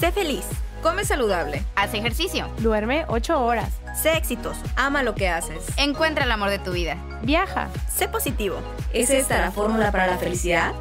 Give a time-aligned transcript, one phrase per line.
[0.00, 0.46] Sé feliz.
[0.82, 1.62] Come saludable.
[1.76, 2.48] Haz ejercicio.
[2.60, 3.70] Duerme 8 horas.
[3.94, 4.62] Sé exitoso.
[4.74, 5.62] Ama lo que haces.
[5.76, 6.96] Encuentra el amor de tu vida.
[7.22, 7.68] Viaja.
[7.94, 8.56] Sé positivo.
[8.94, 10.72] ¿Es esta la fórmula para la felicidad?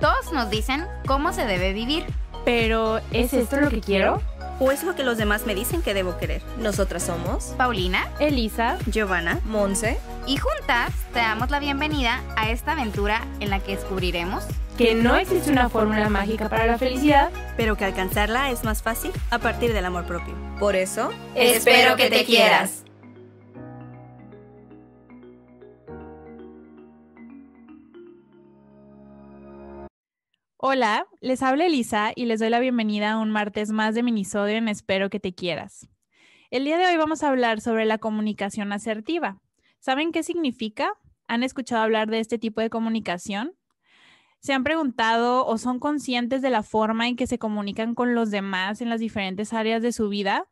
[0.00, 2.06] Todos nos dicen cómo se debe vivir.
[2.46, 4.22] Pero, ¿es esto lo que quiero?
[4.60, 6.40] ¿O es lo que los demás me dicen que debo querer?
[6.58, 9.98] Nosotras somos Paulina, Elisa, Giovanna, Monse.
[10.26, 14.44] y juntas te damos la bienvenida a esta aventura en la que descubriremos
[14.76, 17.30] que no existe una fórmula mágica para la felicidad.
[17.56, 20.34] pero que alcanzarla es más fácil a partir del amor propio.
[20.58, 22.84] Por eso, Espero que te quieras.
[30.56, 34.56] Hola, les habla Elisa y les doy la bienvenida a un martes más de minisodio
[34.56, 35.88] en Espero que te quieras.
[36.50, 39.38] El día de hoy vamos a hablar sobre la comunicación asertiva.
[39.78, 40.92] ¿Saben qué significa?
[41.28, 43.52] ¿Han escuchado hablar de este tipo de comunicación?
[44.44, 48.30] ¿Se han preguntado o son conscientes de la forma en que se comunican con los
[48.30, 50.46] demás en las diferentes áreas de su vida?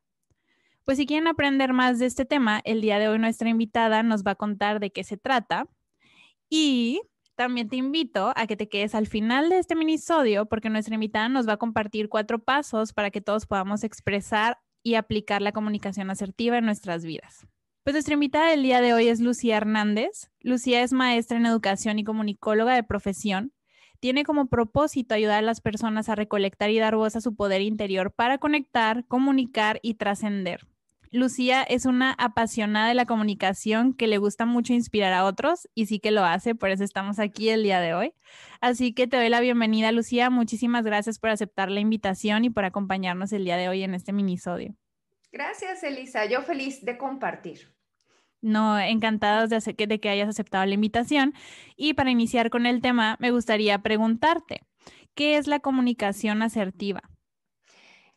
[0.87, 4.25] Pues si quieren aprender más de este tema, el día de hoy nuestra invitada nos
[4.25, 5.69] va a contar de qué se trata
[6.49, 7.03] y
[7.35, 11.29] también te invito a que te quedes al final de este minisodio porque nuestra invitada
[11.29, 16.09] nos va a compartir cuatro pasos para que todos podamos expresar y aplicar la comunicación
[16.09, 17.47] asertiva en nuestras vidas.
[17.85, 20.31] Pues nuestra invitada del día de hoy es Lucía Hernández.
[20.41, 23.53] Lucía es maestra en educación y comunicóloga de profesión.
[24.03, 27.61] Tiene como propósito ayudar a las personas a recolectar y dar voz a su poder
[27.61, 30.67] interior para conectar, comunicar y trascender.
[31.13, 35.87] Lucía es una apasionada de la comunicación que le gusta mucho inspirar a otros y
[35.87, 38.13] sí que lo hace, por eso estamos aquí el día de hoy.
[38.61, 40.31] Así que te doy la bienvenida, Lucía.
[40.31, 44.13] Muchísimas gracias por aceptar la invitación y por acompañarnos el día de hoy en este
[44.13, 44.75] minisodio.
[45.31, 46.25] Gracias, Elisa.
[46.25, 47.73] Yo feliz de compartir.
[48.43, 51.33] No, encantados de, de que hayas aceptado la invitación.
[51.77, 54.67] Y para iniciar con el tema, me gustaría preguntarte,
[55.15, 57.03] ¿qué es la comunicación asertiva?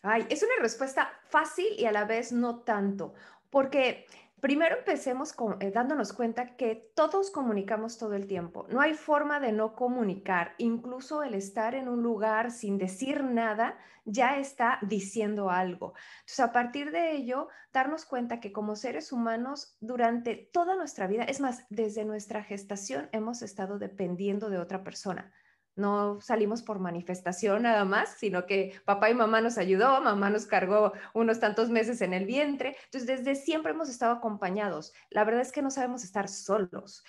[0.02, 3.14] Ay, es una respuesta fácil y a la vez no tanto,
[3.50, 4.06] porque
[4.46, 8.68] primero empecemos con, eh, dándonos cuenta que todos comunicamos todo el tiempo.
[8.70, 10.54] No hay forma de no comunicar.
[10.60, 15.96] Incluso el estar en un lugar sin decir nada ya está diciendo algo.
[16.20, 21.24] Entonces, a partir de ello, darnos cuenta que como seres humanos, durante toda nuestra vida,
[21.24, 25.34] es más, desde nuestra gestación, hemos estado dependiendo de otra persona.
[25.76, 30.46] No salimos por manifestación nada más, sino que papá y mamá nos ayudó, mamá nos
[30.46, 32.78] cargó unos tantos meses en el vientre.
[32.86, 34.94] Entonces, desde siempre hemos estado acompañados.
[35.10, 37.04] La verdad es que no sabemos estar solos.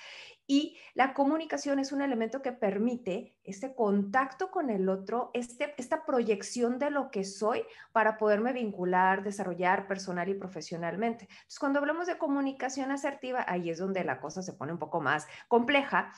[0.48, 6.04] Y la comunicación es un elemento que permite este contacto con el otro, este, esta
[6.04, 11.24] proyección de lo que soy para poderme vincular, desarrollar personal y profesionalmente.
[11.24, 15.00] Entonces, cuando hablamos de comunicación asertiva, ahí es donde la cosa se pone un poco
[15.00, 16.12] más compleja,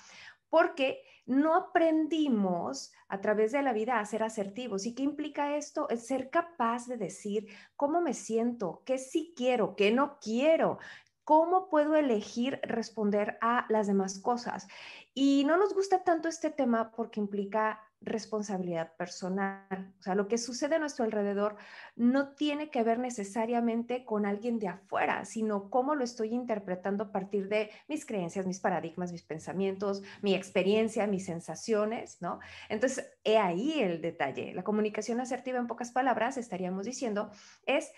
[0.50, 4.86] porque no aprendimos a través de la vida a ser asertivos.
[4.86, 5.88] ¿Y qué implica esto?
[5.90, 7.46] Es ser capaz de decir
[7.76, 10.78] cómo me siento, qué sí quiero, qué no quiero,
[11.24, 14.66] cómo puedo elegir responder a las demás cosas.
[15.12, 19.94] Y no nos gusta tanto este tema porque implica responsabilidad personal.
[19.98, 21.56] O sea, lo que sucede a nuestro alrededor
[21.96, 27.12] no tiene que ver necesariamente con alguien de afuera, sino cómo lo estoy interpretando a
[27.12, 32.38] partir de mis creencias, mis paradigmas, mis pensamientos, mi experiencia, mis sensaciones, ¿no?
[32.68, 34.54] Entonces, he ahí el detalle.
[34.54, 37.30] La comunicación asertiva, en pocas palabras, estaríamos diciendo,
[37.66, 37.92] es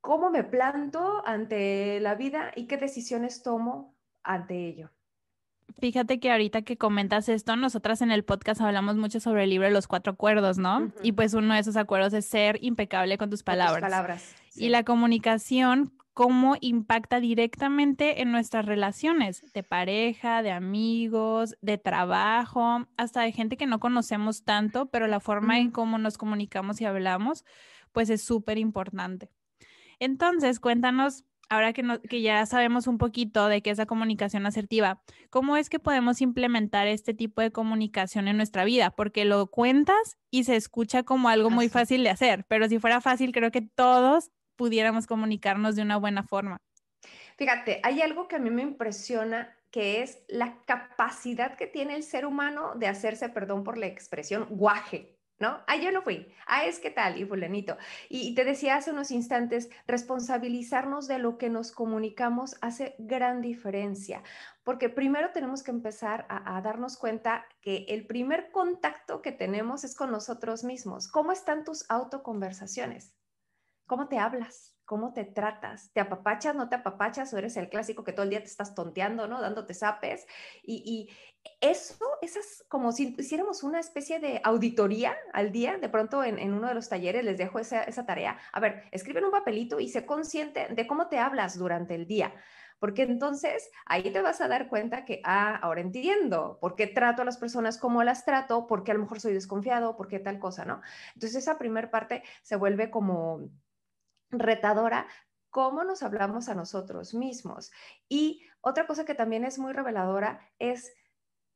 [0.00, 4.90] cómo me planto ante la vida y qué decisiones tomo ante ello.
[5.78, 9.66] Fíjate que ahorita que comentas esto, nosotras en el podcast hablamos mucho sobre el libro
[9.66, 10.92] de los cuatro acuerdos, ¿no?
[11.02, 14.34] Y pues uno de esos acuerdos es ser impecable con tus Con tus palabras.
[14.54, 22.86] Y la comunicación, cómo impacta directamente en nuestras relaciones de pareja, de amigos, de trabajo,
[22.96, 26.84] hasta de gente que no conocemos tanto, pero la forma en cómo nos comunicamos y
[26.84, 27.44] hablamos,
[27.92, 29.30] pues es súper importante.
[29.98, 34.46] Entonces, cuéntanos, ahora que, no- que ya sabemos un poquito de qué es la comunicación
[34.46, 38.90] asertiva, ¿cómo es que podemos implementar este tipo de comunicación en nuestra vida?
[38.90, 43.00] Porque lo cuentas y se escucha como algo muy fácil de hacer, pero si fuera
[43.00, 46.58] fácil, creo que todos pudiéramos comunicarnos de una buena forma.
[47.36, 52.02] Fíjate, hay algo que a mí me impresiona que es la capacidad que tiene el
[52.02, 55.62] ser humano de hacerse, perdón por la expresión, guaje, ¿no?
[55.66, 56.32] Ah, yo no fui.
[56.46, 57.76] Ah, es que tal, y fulanito.
[58.08, 64.22] Y, te decía hace unos instantes, responsabilizarnos de lo que nos comunicamos hace gran diferencia,
[64.64, 69.84] porque primero tenemos que empezar a, a darnos cuenta que el primer contacto que tenemos
[69.84, 71.08] es con nosotros mismos.
[71.08, 73.14] ¿Cómo están tus autoconversaciones?
[73.86, 78.04] Cómo te hablas, cómo te tratas, te apapachas, no te apapachas, o eres el clásico
[78.04, 79.40] que todo el día te estás tonteando, ¿no?
[79.40, 80.26] Dándote zapes.
[80.62, 81.10] Y, y
[81.60, 86.52] eso, esas, como si hiciéramos una especie de auditoría al día, de pronto en, en
[86.52, 88.38] uno de los talleres les dejo esa, esa tarea.
[88.52, 92.34] A ver, escriben un papelito y sé consciente de cómo te hablas durante el día
[92.82, 97.22] porque entonces ahí te vas a dar cuenta que, ah, ahora entiendo por qué trato
[97.22, 100.64] a las personas como las trato, porque a lo mejor soy desconfiado, porque tal cosa,
[100.64, 100.80] ¿no?
[101.14, 103.50] Entonces esa primera parte se vuelve como
[104.32, 105.06] retadora,
[105.50, 107.70] cómo nos hablamos a nosotros mismos.
[108.08, 110.92] Y otra cosa que también es muy reveladora es,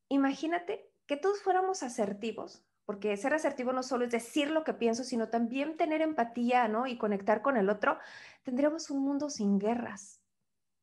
[0.07, 5.03] imagínate que todos fuéramos asertivos, porque ser asertivo no solo es decir lo que pienso,
[5.03, 6.87] sino también tener empatía, ¿no?
[6.87, 7.97] Y conectar con el otro,
[8.43, 10.16] tendríamos un mundo sin guerras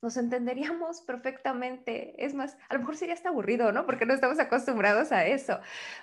[0.05, 2.23] nos entenderíamos perfectamente.
[2.25, 3.87] Es más, a lo mejor sería hasta aburrido, ¿no?
[3.87, 5.59] Porque no estamos acostumbrados a eso.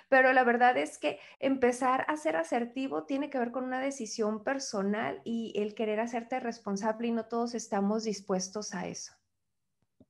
[0.08, 4.42] Pero la verdad es que empezar a ser asertivo tiene que ver con una decisión
[4.42, 9.12] personal y el querer hacerte responsable y no todos estamos dispuestos a eso.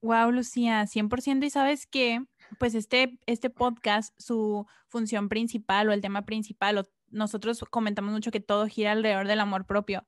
[0.01, 1.45] Wow, Lucía, 100%.
[1.45, 2.25] Y sabes que,
[2.59, 8.31] pues este, este podcast, su función principal o el tema principal, o nosotros comentamos mucho
[8.31, 10.07] que todo gira alrededor del amor propio.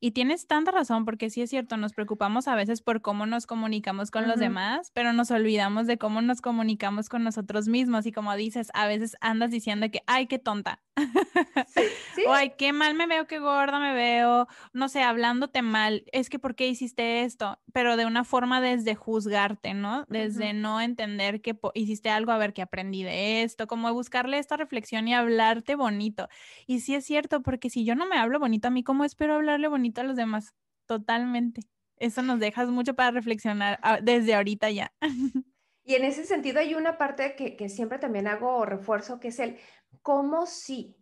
[0.00, 3.46] Y tienes tanta razón, porque sí es cierto, nos preocupamos a veces por cómo nos
[3.46, 8.06] comunicamos con los demás, pero nos olvidamos de cómo nos comunicamos con nosotros mismos.
[8.06, 10.80] Y como dices, a veces andas diciendo que, ay, qué tonta.
[12.26, 14.46] o ay, qué mal me veo, qué gorda me veo.
[14.72, 16.04] No sé, hablándote mal.
[16.12, 17.58] Es que, ¿por qué hiciste esto?
[17.72, 20.04] Pero de una forma desde juzgarte, ¿no?
[20.08, 24.56] Desde no entender que hiciste algo, a ver, que aprendí de esto, como buscarle esta
[24.56, 26.28] reflexión y hablarte bonito.
[26.66, 29.34] Y sí es cierto, porque si yo no me hablo bonito a mí, ¿cómo espero
[29.34, 29.85] hablarle bonito?
[29.94, 30.54] A los demás,
[30.86, 31.62] totalmente.
[31.98, 34.92] Eso nos dejas mucho para reflexionar ah, desde ahorita ya.
[35.88, 39.38] Y en ese sentido hay una parte que, que siempre también hago refuerzo, que es
[39.38, 39.56] el
[40.02, 40.96] cómo sí.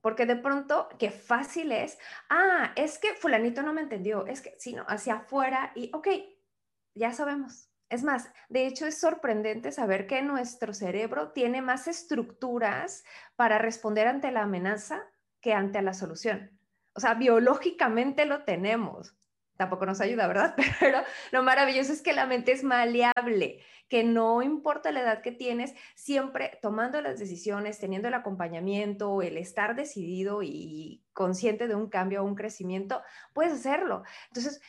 [0.00, 1.98] Porque de pronto, qué fácil es,
[2.30, 6.08] ah, es que fulanito no me entendió, es que, sino hacia afuera y, ok,
[6.94, 7.68] ya sabemos.
[7.90, 13.04] Es más, de hecho es sorprendente saber que nuestro cerebro tiene más estructuras
[13.36, 15.02] para responder ante la amenaza
[15.42, 16.58] que ante la solución.
[16.94, 19.16] O sea, biológicamente lo tenemos.
[19.56, 20.54] Tampoco nos ayuda, ¿verdad?
[20.80, 20.98] Pero
[21.30, 25.74] lo maravilloso es que la mente es maleable, que no importa la edad que tienes,
[25.94, 32.22] siempre tomando las decisiones, teniendo el acompañamiento, el estar decidido y consciente de un cambio
[32.22, 33.02] o un crecimiento,
[33.34, 34.02] puedes hacerlo.
[34.28, 34.60] Entonces,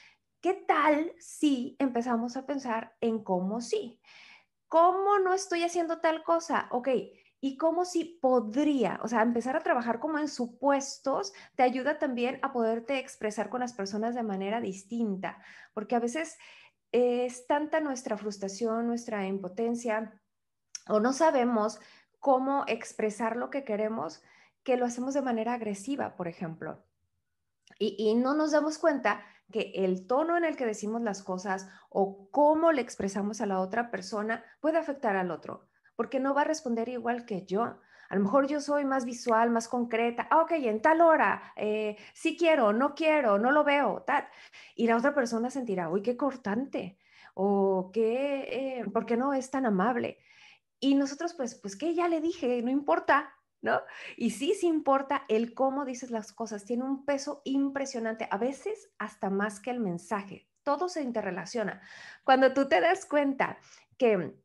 [0.42, 4.02] ¿qué tal si empezamos a pensar en cómo sí?
[4.68, 6.68] ¿Cómo no estoy haciendo tal cosa?
[6.72, 6.90] Ok,
[7.46, 12.40] y cómo si podría, o sea, empezar a trabajar como en supuestos te ayuda también
[12.42, 15.44] a poderte expresar con las personas de manera distinta,
[15.74, 16.38] porque a veces
[16.94, 20.22] es tanta nuestra frustración, nuestra impotencia,
[20.88, 21.82] o no sabemos
[22.18, 24.24] cómo expresar lo que queremos,
[24.64, 26.86] que lo hacemos de manera agresiva, por ejemplo.
[27.78, 32.30] Y, no nos damos cuenta que el tono en el que decimos las cosas o
[32.32, 36.46] cómo le expresamos a la otra persona puede afectar al otro porque no va a
[36.46, 37.80] responder igual que yo.
[38.10, 40.28] A lo mejor yo soy más visual, más concreta.
[40.30, 44.28] Ah, ok, en tal hora, eh, sí quiero, no quiero, no lo veo, tal.
[44.76, 47.00] Y la otra persona sentirá, uy, qué cortante,
[47.34, 50.20] o qué, eh, ¿por qué no es tan amable?
[50.80, 53.82] Y nosotros, pues, pues que ya le dije, no importa, ¿no?
[54.18, 58.92] Y sí, sí importa el cómo dices las cosas, tiene un peso impresionante, a veces
[59.00, 61.82] hasta más que el mensaje, todo se interrelaciona.
[62.24, 63.58] Cuando tú te das cuenta
[63.98, 64.36] que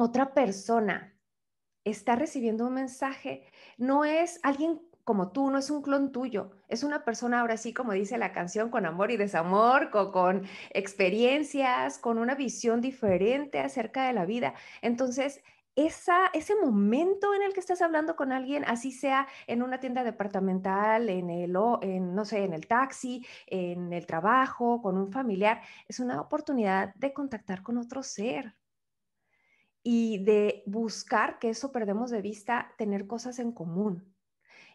[0.00, 1.14] otra persona
[1.84, 3.44] está recibiendo un mensaje,
[3.76, 7.72] no es alguien como tú, no es un clon tuyo, es una persona ahora sí,
[7.72, 14.06] como dice la canción, con amor y desamor, con, experiencias, con una visión diferente acerca
[14.06, 14.52] de la vida.
[14.82, 15.40] Entonces,
[15.76, 20.04] esa, ese momento en el que estás hablando con alguien, así sea en una tienda
[20.04, 25.62] departamental, en el, en, no sé, en el taxi, en el trabajo, con un familiar,
[25.88, 28.54] es una oportunidad de contactar con otro ser,
[29.90, 34.14] y de buscar, que eso perdemos de vista, tener cosas en común,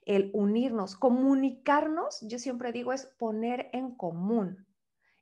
[0.07, 4.65] el unirnos, comunicarnos, yo siempre digo, es poner en común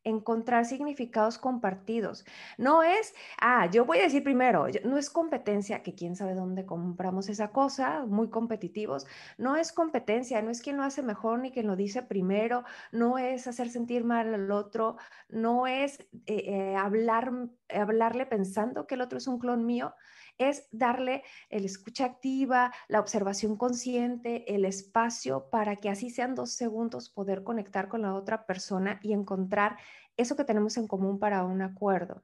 [0.04, 2.26] encontrar significados compartidos.
[2.58, 6.66] No es, ah, yo voy a decir primero, no es competencia, que quién sabe dónde
[6.66, 9.06] compramos esa cosa, muy competitivos.
[9.38, 13.18] No es competencia, no es quien lo hace mejor ni quien lo dice primero, no
[13.18, 14.98] es hacer sentir mal al otro,
[15.30, 17.32] no es eh, eh, hablar,
[17.70, 19.94] hablarle pensando que el otro es un clon mío,
[20.38, 26.54] es darle el escucha activa, la observación consciente, el espacio para que así sean dos
[26.54, 29.78] segundos poder conectar con la otra persona y encontrar
[30.18, 32.24] eso que tenemos en común para un acuerdo.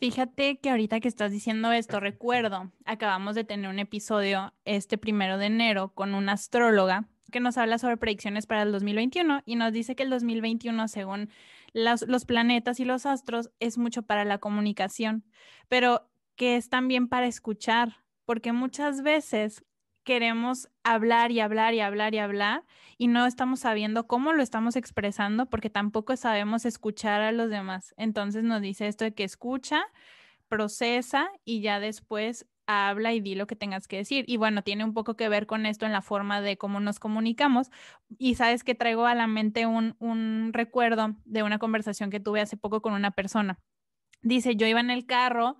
[0.00, 5.38] Fíjate que ahorita que estás diciendo esto, recuerdo, acabamos de tener un episodio este primero
[5.38, 9.72] de enero con una astróloga que nos habla sobre predicciones para el 2021 y nos
[9.72, 11.30] dice que el 2021, según
[11.72, 15.24] los planetas y los astros, es mucho para la comunicación,
[15.68, 19.64] pero que es también para escuchar, porque muchas veces
[20.06, 22.64] queremos hablar y hablar y hablar y hablar
[22.96, 27.92] y no estamos sabiendo cómo lo estamos expresando porque tampoco sabemos escuchar a los demás.
[27.98, 29.82] Entonces nos dice esto de que escucha,
[30.48, 34.24] procesa y ya después habla y di lo que tengas que decir.
[34.28, 37.00] Y bueno, tiene un poco que ver con esto en la forma de cómo nos
[37.00, 37.70] comunicamos.
[38.16, 42.40] Y sabes que traigo a la mente un, un recuerdo de una conversación que tuve
[42.40, 43.58] hace poco con una persona.
[44.22, 45.56] Dice, yo iba en el carro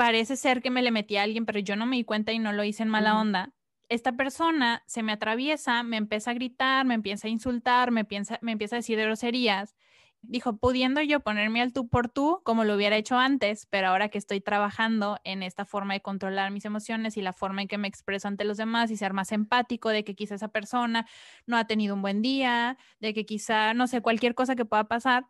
[0.00, 2.38] parece ser que me le metí a alguien, pero yo no me di cuenta y
[2.38, 3.52] no lo hice en mala onda.
[3.90, 8.38] Esta persona se me atraviesa, me empieza a gritar, me empieza a insultar, me, piensa,
[8.40, 9.76] me empieza a decir groserías.
[10.22, 14.08] Dijo, pudiendo yo ponerme al tú por tú, como lo hubiera hecho antes, pero ahora
[14.08, 17.76] que estoy trabajando en esta forma de controlar mis emociones y la forma en que
[17.76, 21.06] me expreso ante los demás y ser más empático de que quizá esa persona
[21.44, 24.84] no ha tenido un buen día, de que quizá, no sé, cualquier cosa que pueda
[24.84, 25.26] pasar,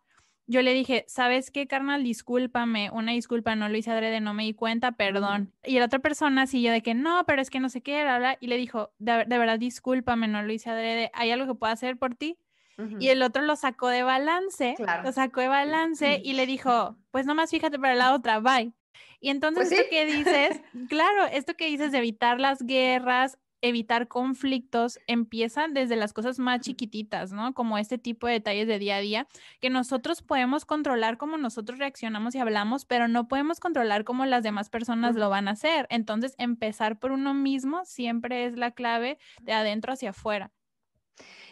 [0.46, 2.02] yo le dije, ¿sabes qué, carnal?
[2.02, 5.52] Discúlpame, una disculpa, no lo hice adrede, no me di cuenta, perdón.
[5.64, 8.36] Y la otra persona siguió de que no, pero es que no sé qué, bla,
[8.40, 11.96] y le dijo, de, verdad, discúlpame, no lo hice adrede, ¿hay algo que pueda hacer
[11.96, 12.38] por ti?
[12.98, 17.26] Y el otro lo sacó de balance, lo sacó de balance y le dijo, pues
[17.26, 18.72] nomás fíjate para la otra, bye.
[19.20, 24.08] Y entonces pues esto que dices, claro, esto que dices de evitar las guerras, evitar
[24.08, 27.54] conflictos empiezan desde las cosas más chiquititas, ¿no?
[27.54, 29.28] Como este tipo de detalles de día a día,
[29.60, 34.42] que nosotros podemos controlar cómo nosotros reaccionamos y hablamos, pero no podemos controlar cómo las
[34.42, 35.86] demás personas lo van a hacer.
[35.90, 40.52] Entonces, empezar por uno mismo siempre es la clave de adentro hacia afuera.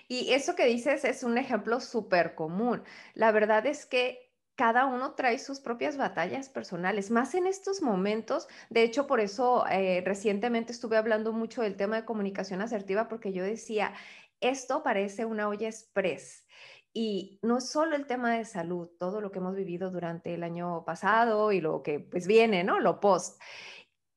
[0.08, 2.82] Y eso que dices es un ejemplo súper común.
[3.12, 4.27] La verdad es que
[4.58, 8.48] cada uno trae sus propias batallas personales, más en estos momentos.
[8.70, 13.32] De hecho, por eso eh, recientemente estuve hablando mucho del tema de comunicación asertiva, porque
[13.32, 13.94] yo decía,
[14.40, 16.44] esto parece una olla express.
[16.92, 20.42] Y no es solo el tema de salud, todo lo que hemos vivido durante el
[20.42, 22.80] año pasado y lo que pues viene, ¿no?
[22.80, 23.40] Lo post.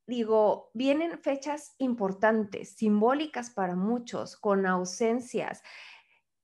[0.07, 5.62] Digo, vienen fechas importantes, simbólicas para muchos, con ausencias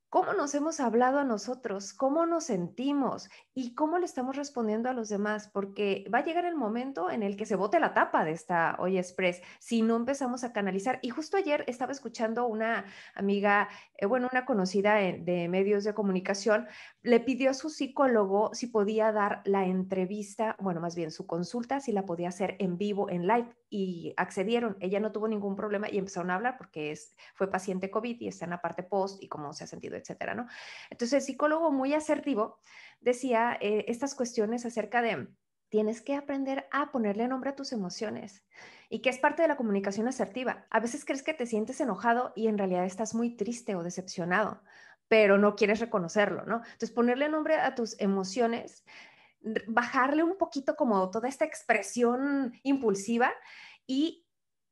[0.09, 4.93] cómo nos hemos hablado a nosotros, cómo nos sentimos y cómo le estamos respondiendo a
[4.93, 8.23] los demás, porque va a llegar el momento en el que se bote la tapa
[8.23, 10.99] de esta Hoy Express si no empezamos a canalizar.
[11.01, 12.85] Y justo ayer estaba escuchando una
[13.15, 16.67] amiga, eh, bueno, una conocida de medios de comunicación,
[17.01, 21.79] le pidió a su psicólogo si podía dar la entrevista, bueno, más bien su consulta,
[21.79, 24.77] si la podía hacer en vivo, en live, y accedieron.
[24.79, 28.27] Ella no tuvo ningún problema y empezaron a hablar porque es, fue paciente COVID y
[28.27, 30.47] está en la parte post y cómo se ha sentido, etcétera, ¿no?
[30.89, 32.59] Entonces, el psicólogo muy asertivo
[32.99, 35.27] decía eh, estas cuestiones acerca de
[35.69, 38.45] tienes que aprender a ponerle nombre a tus emociones
[38.89, 40.65] y que es parte de la comunicación asertiva.
[40.69, 44.61] A veces crees que te sientes enojado y en realidad estás muy triste o decepcionado,
[45.07, 46.57] pero no quieres reconocerlo, ¿no?
[46.57, 48.85] Entonces, ponerle nombre a tus emociones,
[49.67, 53.31] bajarle un poquito como toda esta expresión impulsiva
[53.85, 54.27] y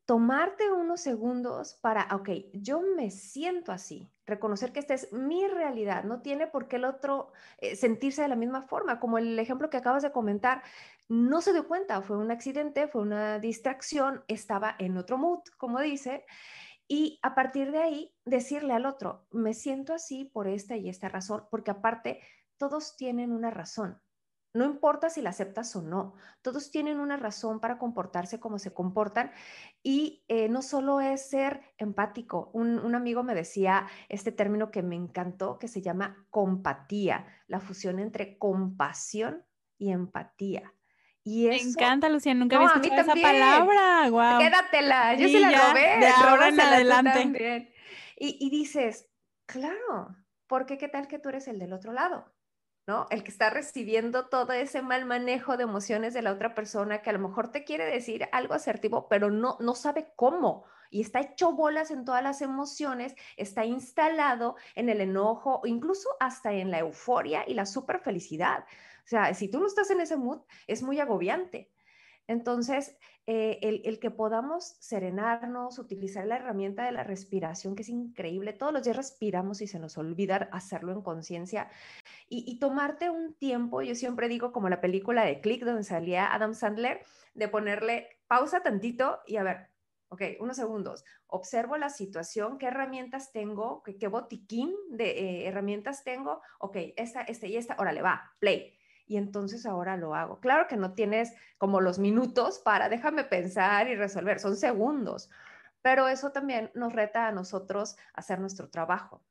[0.06, 6.04] tomarte unos segundos para, ok, yo me siento así, reconocer que esta es mi realidad,
[6.04, 9.70] no tiene por qué el otro eh, sentirse de la misma forma, como el ejemplo
[9.70, 10.62] que acabas de comentar,
[11.08, 15.80] no se dio cuenta, fue un accidente, fue una distracción, estaba en otro mood, como
[15.80, 16.26] dice,
[16.88, 21.10] y a partir de ahí decirle al otro, me siento así por esta y esta
[21.10, 22.22] razón, porque aparte
[22.58, 24.00] todos tienen una razón.
[24.56, 28.74] No importa si la aceptas o no, todos tienen una razón para comportarse como se
[28.74, 29.34] comportan
[29.84, 32.52] y eh, no solo es ser empático.
[32.54, 38.00] Un, amigo me decía este término que me encantó, que se llama compatía, la fusión
[38.00, 39.44] entre compasión
[39.78, 40.74] y empatía.
[41.26, 44.10] Y me encanta, Lucía, nunca había escuchado esa palabra.
[44.10, 44.40] Wow.
[44.40, 46.00] Quédatela, yo se la robé.
[46.00, 47.74] De ahora en adelante.
[48.16, 49.10] Y, y dices,
[49.46, 50.16] claro,
[50.48, 52.35] porque qué tal que tú eres el del otro lado?
[52.88, 53.08] ¿No?
[53.10, 57.10] El que está recibiendo todo ese mal manejo de emociones de la otra persona que
[57.10, 60.66] a lo mejor te quiere decir algo asertivo, pero no, no sabe cómo.
[60.92, 66.54] Y está hecho bolas en todas las emociones, está instalado en el enojo, incluso hasta
[66.54, 68.66] en la euforia y la super felicidad.
[69.04, 71.72] O sea, si tú no estás en ese mood, es muy agobiante.
[72.28, 78.54] Entonces, eh, el, que podamos serenarnos, utilizar la herramienta de la respiración, que es increíble,
[78.54, 81.70] todos los días respiramos y se nos olvida hacerlo en conciencia,
[82.28, 86.54] y, tomarte un tiempo, yo siempre digo como la película de Click, donde salía Adam
[86.54, 87.04] Sandler,
[87.34, 89.70] de ponerle pausa tantito y a ver,
[90.10, 96.42] ok, unos segundos, observo la situación, qué herramientas tengo, qué, botiquín de eh, herramientas tengo,
[96.60, 98.76] ok, esta, esta y esta, órale, va, play
[99.08, 100.40] y entonces ahora lo hago.
[100.40, 105.30] Claro que no tienes como los minutos para déjame pensar y resolver, son segundos,
[105.82, 109.22] pero eso también nos reta a nosotros hacer nuestro trabajo.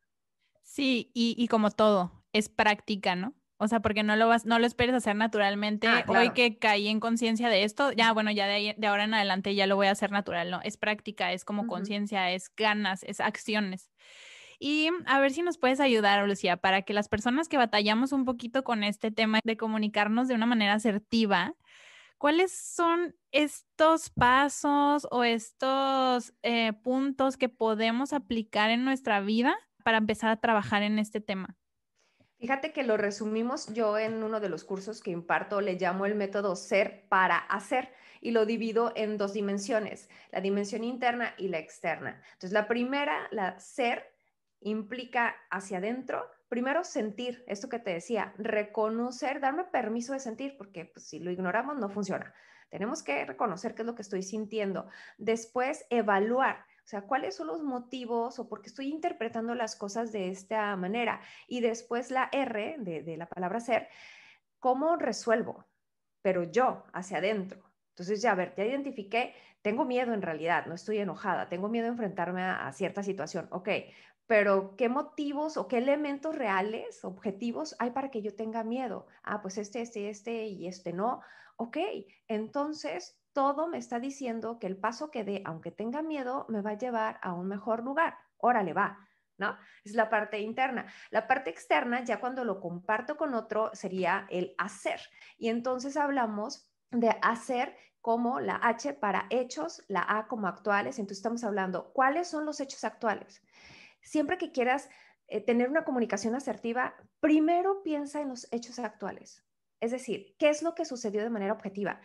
[0.64, 3.34] Sí, y, y como todo, es práctica, ¿no?
[3.56, 5.86] O sea, porque no lo vas, no lo esperes hacer naturalmente.
[5.86, 9.04] Ah, Hoy que caí en conciencia de esto, ya bueno, ya de, ahí- de ahora
[9.04, 10.60] en adelante ya lo voy a hacer natural, ¿no?
[10.62, 13.92] Es práctica, es como conciencia, es ganas, es acciones.
[14.58, 18.24] Y a ver si nos puedes ayudar, Lucía, para que las personas que batallamos un
[18.24, 21.54] poquito con este tema de comunicarnos de una manera asertiva,
[22.18, 29.98] ¿cuáles son estos pasos o estos eh, puntos que podemos aplicar en nuestra vida para
[29.98, 31.56] empezar a trabajar en este tema?
[32.38, 36.14] Fíjate que lo resumimos yo en uno de los cursos que imparto, le llamo el
[36.14, 41.58] método ser para hacer y lo divido en dos dimensiones, la dimensión interna y la
[41.58, 42.20] externa.
[42.32, 44.12] Entonces, la primera, la ser,
[44.60, 50.86] implica hacia adentro, primero sentir, esto que te decía, reconocer, darme permiso de sentir, porque
[50.86, 52.34] pues, si lo ignoramos no funciona.
[52.70, 54.88] Tenemos que reconocer qué es lo que estoy sintiendo.
[55.18, 56.66] Después, evaluar.
[56.84, 60.76] O sea, ¿cuáles son los motivos o por qué estoy interpretando las cosas de esta
[60.76, 61.20] manera?
[61.48, 63.88] Y después la R de, la palabra ser,
[64.58, 65.64] ¿cómo resuelvo?
[66.20, 67.62] Pero yo, hacia adentro.
[67.90, 71.86] Entonces, ya, a ver, ya identifiqué, tengo miedo en realidad, no estoy enojada, tengo miedo
[71.86, 73.48] a enfrentarme a, a cierta situación.
[73.50, 73.68] Ok,
[74.26, 79.06] pero ¿qué motivos o qué elementos reales, objetivos hay para que yo tenga miedo?
[79.22, 81.22] Ah, pues este, este, este y este no.
[81.56, 81.78] Ok,
[82.28, 86.70] entonces todo me está diciendo que el paso que dé, aunque tenga miedo, me va
[86.70, 88.16] a llevar a un mejor lugar.
[88.38, 88.98] Órale, va,
[89.36, 89.58] ¿no?
[89.84, 90.86] Es la parte interna.
[91.10, 95.00] La parte externa, ya cuando lo comparto con otro, sería el hacer.
[95.36, 100.98] Y entonces hablamos de hacer como la H para hechos, la A como actuales.
[100.98, 103.42] Entonces estamos hablando, ¿cuáles son los hechos actuales?
[104.00, 104.88] Siempre que quieras
[105.26, 109.44] eh, tener una comunicación asertiva, primero piensa en los hechos actuales.
[109.80, 112.00] Es decir, ¿qué es lo que sucedió de manera objetiva?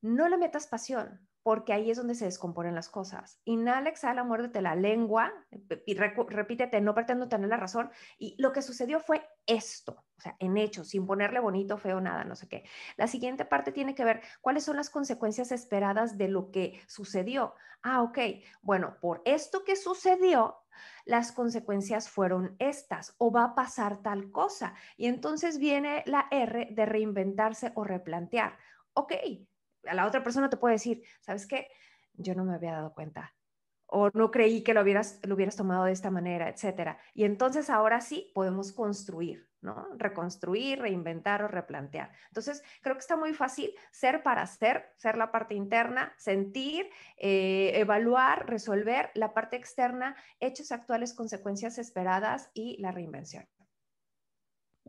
[0.00, 3.40] No le metas pasión, porque ahí es donde se descomponen las cosas.
[3.44, 5.32] Inhala, exhala, muérdete la lengua
[5.86, 7.90] y repítete, no pretendo tener la razón.
[8.18, 12.24] Y lo que sucedió fue esto, o sea, en hechos, sin ponerle bonito, feo, nada,
[12.24, 12.64] no sé qué.
[12.96, 17.54] La siguiente parte tiene que ver cuáles son las consecuencias esperadas de lo que sucedió.
[17.82, 18.18] Ah, ok,
[18.60, 20.58] bueno, por esto que sucedió,
[21.04, 24.74] las consecuencias fueron estas o va a pasar tal cosa.
[24.96, 28.58] Y entonces viene la R de reinventarse o replantear.
[28.92, 29.12] Ok,
[29.94, 31.68] la otra persona te puede decir, ¿sabes qué?
[32.14, 33.34] Yo no me había dado cuenta
[33.88, 36.98] o no creí que lo hubieras, lo hubieras tomado de esta manera, etcétera.
[37.14, 39.88] Y entonces ahora sí podemos construir, ¿no?
[39.96, 42.12] Reconstruir, reinventar o replantear.
[42.28, 47.72] Entonces, creo que está muy fácil ser para ser, ser la parte interna, sentir, eh,
[47.76, 53.48] evaluar, resolver, la parte externa, hechos actuales, consecuencias esperadas y la reinvención.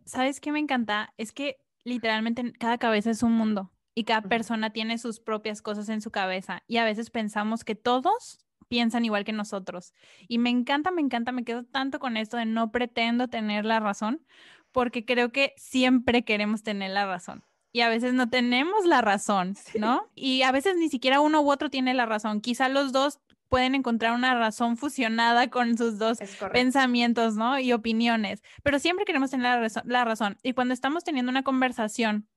[0.05, 1.13] ¿Sabes qué me encanta?
[1.15, 5.89] Es que literalmente cada cabeza es un mundo y cada persona tiene sus propias cosas
[5.89, 9.93] en su cabeza y a veces pensamos que todos piensan igual que nosotros.
[10.29, 13.81] Y me encanta, me encanta, me quedo tanto con esto de no pretendo tener la
[13.81, 14.25] razón,
[14.71, 17.43] porque creo que siempre queremos tener la razón.
[17.73, 20.09] Y a veces no tenemos la razón, ¿no?
[20.15, 22.39] Y a veces ni siquiera uno u otro tiene la razón.
[22.39, 26.19] Quizá los dos pueden encontrar una razón fusionada con sus dos
[26.53, 27.59] pensamientos, ¿no?
[27.59, 30.37] Y opiniones, pero siempre queremos tener la, la razón.
[30.41, 32.29] Y cuando estamos teniendo una conversación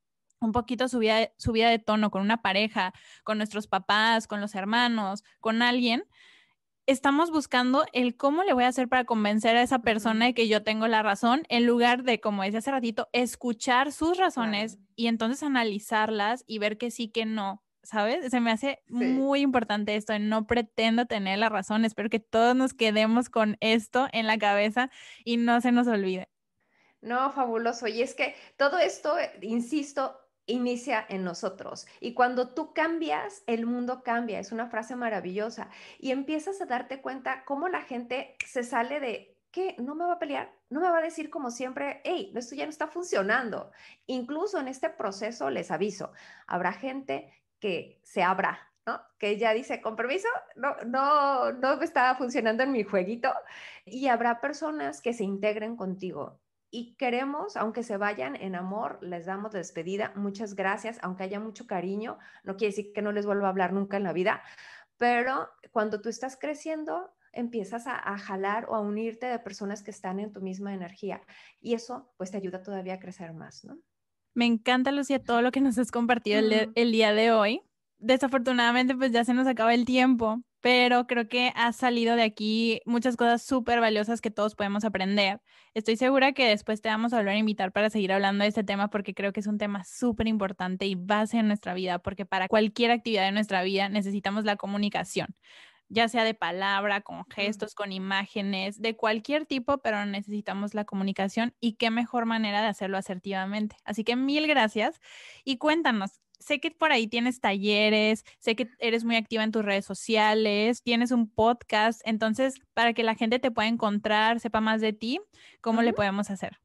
[0.43, 2.93] un poquito subida de, subida de tono con una pareja,
[3.25, 6.05] con nuestros papás, con los hermanos, con alguien,
[6.87, 10.49] estamos buscando el cómo le voy a hacer para convencer a esa persona de que
[10.49, 14.89] yo tengo la razón, en lugar de, como decía hace ratito, escuchar sus razones claro.
[14.97, 17.63] y entonces analizarlas y ver que sí, que no.
[17.85, 18.31] ¿Sabes?
[18.31, 18.95] Se me hace sí.
[18.95, 24.07] muy importante esto, no pretendo tener la razón, espero que todos nos quedemos con esto
[24.13, 24.89] en la cabeza
[25.25, 26.29] y no se nos olvide.
[27.01, 27.89] No, fabuloso.
[27.89, 31.87] Y es que todo esto, insisto, inicia en nosotros.
[32.01, 34.39] Y cuando tú cambias, el mundo cambia.
[34.39, 35.71] Es una frase maravillosa.
[35.99, 39.77] Y empiezas a darte cuenta cómo la gente se sale de, ¿qué?
[39.79, 40.53] ¿No me va a pelear?
[40.71, 43.71] ¿No me va a decir como siempre, hey, esto ya no está funcionando?
[44.07, 46.13] Incluso en este proceso, les aviso,
[46.47, 48.69] habrá gente que se abra.
[48.85, 49.01] ¿no?
[49.17, 50.27] Que ya dice, con permiso,
[50.57, 53.33] no, no, no está funcionando en mi jueguito.
[53.85, 56.42] Y habrá personas que se integren contigo
[56.73, 60.13] y queremos, aunque se vayan en amor, les damos despedida.
[60.17, 63.75] Muchas gracias, aunque haya mucho cariño, no quiere decir que no les vuelva a hablar
[63.75, 64.43] nunca en la vida,
[64.97, 69.91] pero cuando tú estás creciendo, empiezas a, a, jalar o a unirte de personas que
[69.91, 71.23] están en tu misma energía
[71.61, 73.79] y eso pues te ayuda todavía a crecer más, ¿no?
[74.35, 76.45] Me encanta, Lucía, todo lo que nos has compartido mm.
[76.45, 77.63] el, el día de hoy.
[78.05, 82.81] Desafortunadamente, pues ya se nos acaba el tiempo, pero creo que ha salido de aquí
[82.85, 85.41] muchas cosas súper valiosas que todos podemos aprender.
[85.73, 88.65] Estoy segura que después te vamos a volver a invitar para seguir hablando de este
[88.65, 92.27] tema porque creo que es un tema súper importante y base en nuestra vida, porque
[92.27, 95.29] para cualquier actividad de nuestra vida necesitamos la comunicación.
[95.91, 101.55] ya sea de palabra, con gestos, con imágenes, de cualquier tipo, pero necesitamos la comunicación
[101.61, 103.77] y qué mejor manera de hacerlo asertivamente.
[103.85, 105.01] Así que mil gracias
[105.45, 106.22] y cuéntanos.
[106.43, 110.83] Sé que por ahí tienes talleres, sé que eres muy activa en tus redes sociales,
[110.83, 115.21] tienes un podcast, entonces para que la gente te pueda encontrar, sepa más de ti,
[115.61, 116.62] ¿cómo le podemos hacer?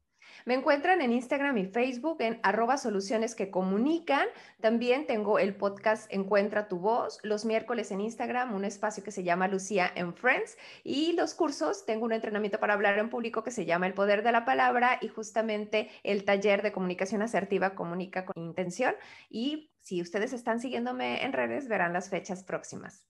[0.48, 4.26] Me encuentran en Instagram y Facebook en arroba soluciones que comunican.
[4.62, 9.24] También tengo el podcast Encuentra tu voz los miércoles en Instagram, un espacio que se
[9.24, 10.56] llama Lucía en Friends.
[10.84, 14.22] Y los cursos, tengo un entrenamiento para hablar en público que se llama El Poder
[14.22, 18.94] de la Palabra y justamente el taller de comunicación asertiva Comunica con Intención.
[19.28, 23.07] Y si ustedes están siguiéndome en redes, verán las fechas próximas.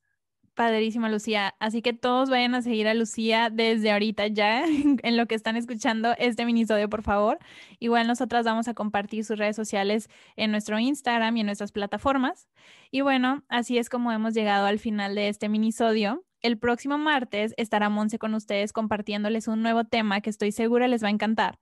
[0.58, 1.54] Padrísima, Lucía.
[1.60, 5.56] Así que todos vayan a seguir a Lucía desde ahorita ya en lo que están
[5.56, 7.38] escuchando este minisodio, por favor.
[7.78, 12.48] Igual nosotras vamos a compartir sus redes sociales en nuestro Instagram y en nuestras plataformas.
[12.90, 16.24] Y bueno, así es como hemos llegado al final de este minisodio.
[16.40, 21.02] El próximo martes estará Monse con ustedes compartiéndoles un nuevo tema que estoy segura les
[21.02, 21.58] va a encantar.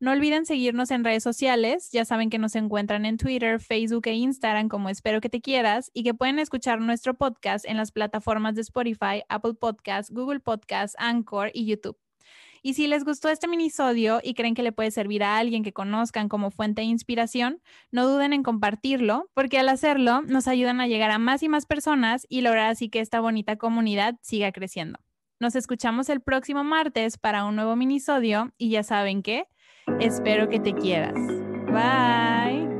[0.00, 4.14] No olviden seguirnos en redes sociales, ya saben que nos encuentran en Twitter, Facebook e
[4.14, 8.54] Instagram como Espero que te quieras y que pueden escuchar nuestro podcast en las plataformas
[8.54, 11.98] de Spotify, Apple Podcasts, Google Podcasts, Anchor y YouTube.
[12.62, 15.72] Y si les gustó este minisodio y creen que le puede servir a alguien que
[15.72, 20.86] conozcan como fuente de inspiración, no duden en compartirlo, porque al hacerlo nos ayudan a
[20.86, 24.98] llegar a más y más personas y lograr así que esta bonita comunidad siga creciendo.
[25.40, 29.46] Nos escuchamos el próximo martes para un nuevo minisodio y ya saben que
[30.00, 31.14] Espero que te quieras.
[31.72, 32.77] Bye.